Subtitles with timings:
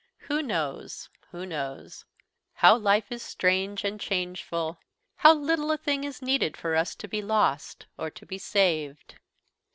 [0.21, 1.11] Who knows?
[1.29, 2.05] who knows?
[2.53, 4.79] How life is strange and changeful!
[5.17, 9.19] How little a thing is needed for us to be lost or to be saved!